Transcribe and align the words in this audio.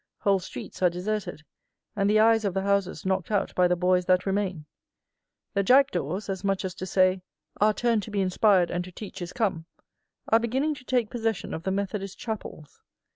Whole 0.21 0.39
streets 0.39 0.81
are 0.81 0.89
deserted, 0.89 1.43
and 1.95 2.09
the 2.09 2.19
eyes 2.19 2.43
of 2.43 2.55
the 2.55 2.63
houses 2.63 3.05
knocked 3.05 3.29
out 3.29 3.53
by 3.53 3.67
the 3.67 3.75
boys 3.75 4.05
that 4.05 4.25
remain. 4.25 4.65
The 5.53 5.61
jackdaws, 5.61 6.27
as 6.27 6.43
much 6.43 6.65
as 6.65 6.73
to 6.73 6.87
say, 6.87 7.21
"Our 7.57 7.75
turn 7.75 8.01
to 8.01 8.09
be 8.09 8.19
inspired 8.19 8.71
and 8.71 8.83
to 8.83 8.91
teach 8.91 9.21
is 9.21 9.31
come," 9.31 9.67
are 10.27 10.39
beginning 10.39 10.73
to 10.73 10.85
take 10.85 11.11
possession 11.11 11.53
of 11.53 11.61
the 11.61 11.71
Methodist 11.71 12.17
chapels. 12.17 12.81